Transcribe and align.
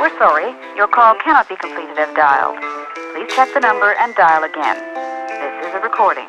We're 0.00 0.18
sorry, 0.18 0.54
your 0.76 0.88
call 0.88 1.14
cannot 1.22 1.48
be 1.48 1.56
completed 1.56 1.98
as 1.98 2.12
dialed. 2.16 2.58
Please 3.14 3.30
check 3.36 3.54
the 3.54 3.60
number 3.60 3.94
and 3.94 4.14
dial 4.16 4.42
again. 4.44 4.76
This 5.28 5.68
is 5.68 5.74
a 5.74 5.80
recording. 5.80 6.26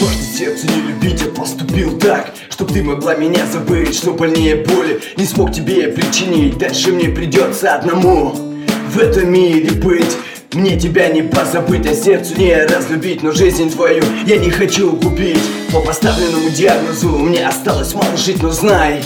Важно 0.00 0.22
сердцу 0.22 0.66
не 0.66 0.80
любить, 0.80 1.20
я 1.20 1.30
поступил 1.30 1.98
так 1.98 2.32
Чтоб 2.50 2.72
ты 2.72 2.82
могла 2.82 3.14
меня 3.14 3.44
забыть, 3.46 3.94
что 3.94 4.12
больнее 4.12 4.56
боли 4.56 5.00
Не 5.16 5.26
смог 5.26 5.52
тебе 5.52 5.88
причинить, 5.88 6.56
дальше 6.58 6.92
мне 6.92 7.10
придется 7.10 7.74
одному 7.74 8.49
В 8.92 8.98
этом 8.98 9.32
мире 9.32 9.70
быть. 9.70 10.16
Мне 10.52 10.78
тебя 10.78 11.08
не 11.08 11.22
позабыть, 11.22 11.86
а 11.86 11.94
сердцу 11.94 12.34
не 12.36 12.54
разлюбить. 12.66 13.22
Но 13.22 13.30
жизнь 13.30 13.70
твою 13.70 14.02
я 14.26 14.36
не 14.36 14.50
хочу 14.50 14.92
губить. 14.92 15.38
По 15.72 15.80
поставленному 15.80 16.50
диагнозу 16.50 17.10
мне 17.10 17.46
осталось 17.46 17.94
мало 17.94 18.16
жить, 18.16 18.42
но 18.42 18.50
знай 18.50 19.00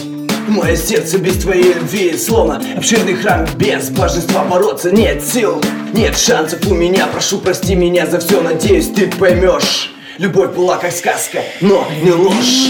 Мое 0.49 0.77
сердце 0.77 1.19
без 1.19 1.39
твоей 1.39 1.75
любви 1.75 2.17
Словно 2.17 2.63
обширный 2.77 3.15
храм 3.15 3.47
без 3.57 3.91
божества 3.91 4.45
бороться 4.45 4.91
Нет 4.91 5.23
сил, 5.23 5.63
нет 5.93 6.17
шансов 6.17 6.67
у 6.67 6.75
меня 6.75 7.07
Прошу, 7.07 7.39
прости 7.39 7.75
меня 7.75 8.07
за 8.07 8.21
все, 8.21 8.41
надеюсь, 8.41 8.89
ты 8.89 9.09
поймешь 9.09 9.91
Любовь 10.19 10.55
была 10.55 10.79
как 10.79 10.93
сказка, 10.93 11.41
но 11.61 11.87
не 12.03 12.13
ложь. 12.13 12.69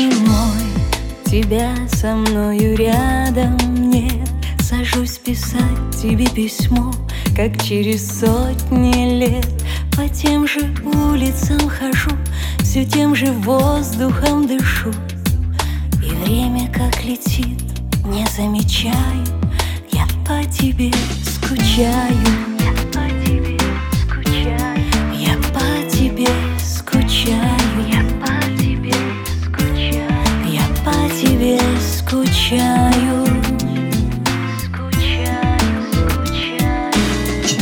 Тебя 1.27 1.75
со 1.93 2.15
мною 2.15 2.75
рядом 2.75 3.74
Сажусь 4.95 5.19
писать 5.19 5.91
тебе 6.01 6.25
письмо, 6.27 6.93
как 7.35 7.61
через 7.61 8.21
сотни 8.21 9.19
лет. 9.19 9.49
По 9.97 10.09
тем 10.09 10.47
же 10.47 10.73
улицам 10.85 11.69
хожу, 11.69 12.11
все 12.61 12.85
тем 12.85 13.17
же 13.17 13.33
воздухом 13.33 14.47
дышу. 14.47 14.93
И 16.01 16.11
время 16.25 16.71
как 16.73 17.05
летит, 17.05 17.61
не 18.05 18.25
замечаю. 18.37 19.25
Я 19.91 20.07
по 20.25 20.45
тебе 20.49 20.93
скучаю. 21.25 22.17
Я 22.61 22.73
по 22.93 23.09
тебе 23.27 23.59
скучаю. 24.01 24.79
Я 25.19 25.35
по 25.53 25.91
тебе 25.91 26.29
скучаю. 26.63 27.49
Я 27.89 28.05
по 28.21 28.63
тебе 28.63 28.95
скучаю. 29.43 30.07
Я 30.47 30.63
по 30.85 31.11
тебе 31.17 31.59
Скучаю, 32.15 33.25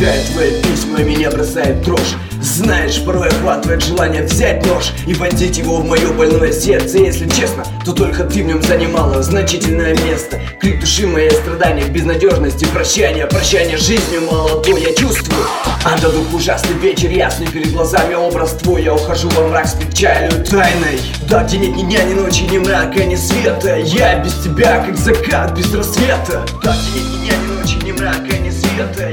Читая 0.03 0.25
твои 0.33 0.63
письма, 0.63 0.99
меня 0.99 1.31
бросает 1.31 1.81
дрожь. 1.83 2.17
Знаешь, 2.41 3.01
порой 3.05 3.29
охватывает 3.29 3.85
желание 3.85 4.25
взять 4.25 4.67
нож 4.67 4.91
И 5.07 5.15
вонзить 5.15 5.59
его 5.59 5.77
в 5.77 5.85
мое 5.85 6.13
больное 6.13 6.53
сердце. 6.53 6.99
Если 6.99 7.29
честно, 7.29 7.65
то 7.85 7.93
только 7.93 8.25
ты 8.25 8.43
в 8.43 8.47
нем 8.47 8.61
занимала 8.65 9.23
значительное 9.23 9.97
место. 10.05 10.41
Крик 10.61 10.81
души 10.81 11.07
моей 11.07 11.31
страдания, 11.31 11.85
безнадежности, 11.85 12.65
прощания 12.65 13.29
Прощания 13.29 13.77
жизнью 13.77 14.23
мало 14.29 14.61
то 14.65 14.77
я 14.77 14.93
чувствую 14.93 15.47
А 15.85 15.97
до 16.01 16.11
дух 16.11 16.35
ужасный 16.35 16.77
вечер 16.79 17.09
ясный 17.09 17.47
перед 17.47 17.71
глазами 17.71 18.15
образ 18.15 18.55
твой. 18.55 18.83
Я 18.83 18.95
ухожу 18.95 19.29
во 19.29 19.47
мрак 19.47 19.69
с 19.69 19.75
печалью 19.75 20.45
тайной. 20.45 21.01
Да, 21.29 21.45
где 21.45 21.59
нет 21.59 21.77
ни 21.77 21.83
дня, 21.83 22.03
ни 22.03 22.15
ночи, 22.15 22.43
ни 22.51 22.59
мрака, 22.59 23.05
ни 23.05 23.15
света. 23.15 23.77
Я 23.77 24.19
без 24.19 24.35
тебя, 24.43 24.85
как 24.85 24.97
закат 24.97 25.57
без 25.57 25.73
рассвета. 25.73 26.45
Да, 26.61 26.75
где 26.75 26.99
нет 26.99 27.13
ни 27.13 27.25
дня, 27.25 27.35
ни 27.37 27.61
ночи, 27.61 27.85
ни 27.85 27.93
мрака, 27.93 28.37
ни 28.37 28.51
света 28.51 28.62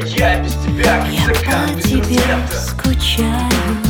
Я 0.05 0.41
без 0.41 0.53
тебя, 0.53 1.01
как 1.01 1.11
Я 1.11 1.25
закат 1.25 1.75
без 1.75 1.83
тебе 1.83 1.99
рассвета 1.99 2.61
скучаю 2.61 3.88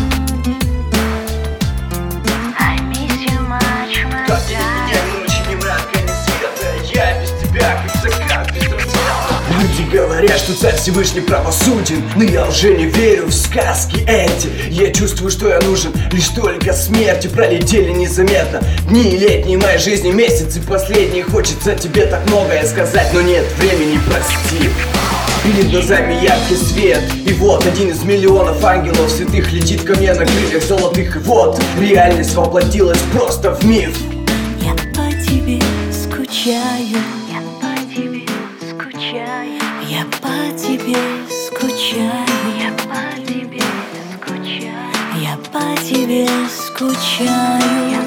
Говорят, 10.19 10.39
что 10.39 10.53
царь 10.53 10.75
Всевышний 10.75 11.21
правосуден 11.21 12.03
Но 12.17 12.23
я 12.25 12.45
уже 12.45 12.75
не 12.75 12.87
верю 12.87 13.27
в 13.27 13.31
сказки 13.31 14.03
эти. 14.05 14.49
Я 14.69 14.91
чувствую, 14.91 15.31
что 15.31 15.47
я 15.47 15.61
нужен 15.61 15.93
Лишь 16.11 16.27
только 16.27 16.73
смерти 16.73 17.27
пролетели 17.27 17.91
незаметно 17.91 18.61
Дни 18.89 19.11
летние 19.11 19.57
моей 19.57 19.77
жизни, 19.77 20.11
месяцы 20.11 20.59
последние. 20.59 21.23
Хочется 21.23 21.73
тебе 21.73 22.05
так 22.05 22.27
многое 22.27 22.65
сказать 22.65 23.13
Но 23.13 23.21
нет 23.21 23.45
времени, 23.59 23.97
прости. 24.09 24.69
Перед 25.45 25.71
глазами 25.71 26.21
яркий 26.21 26.57
свет 26.57 27.01
И 27.25 27.31
вот 27.31 27.65
один 27.65 27.91
из 27.91 28.03
миллионов 28.03 28.61
ангелов 28.61 29.09
святых 29.09 29.53
Летит 29.53 29.83
ко 29.83 29.95
мне 29.95 30.13
на 30.13 30.25
крыльях 30.25 30.63
золотых. 30.63 31.15
И 31.15 31.19
вот 31.19 31.57
реальность 31.79 32.35
воплотилась 32.35 32.99
просто 33.13 33.55
в 33.55 33.63
миф. 33.63 33.97
Я 34.61 34.73
по 34.93 35.09
тебе 35.25 35.61
скучаю 35.93 37.18
скучаю. 41.89 42.25
Я 42.59 42.71
по 42.71 43.25
тебе 43.25 43.63
скучаю. 44.13 44.73
Я 45.21 45.37
по 45.51 45.81
тебе 45.81 46.27
скучаю 46.47 47.98